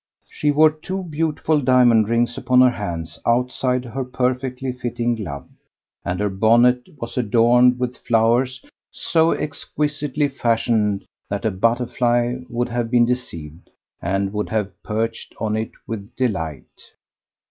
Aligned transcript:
She 0.31 0.49
wore 0.49 0.71
two 0.71 1.03
beautiful 1.03 1.61
diamond 1.61 2.09
rings 2.09 2.35
upon 2.35 2.61
her 2.61 2.71
hands 2.71 3.19
outside 3.23 3.85
her 3.85 4.03
perfectly 4.03 4.71
fitting 4.71 5.13
glove, 5.13 5.47
and 6.03 6.19
her 6.19 6.27
bonnet 6.27 6.87
was 6.97 7.19
adorned 7.19 7.77
with 7.77 7.97
flowers 7.97 8.63
so 8.89 9.29
exquisitely 9.31 10.27
fashioned 10.27 11.05
that 11.29 11.45
a 11.45 11.51
butterfly 11.51 12.37
would 12.49 12.69
have 12.69 12.89
been 12.89 13.05
deceived 13.05 13.69
and 14.01 14.33
would 14.33 14.49
have 14.49 14.73
perched 14.81 15.35
on 15.39 15.55
it 15.55 15.73
with 15.85 16.15
delight. 16.15 16.93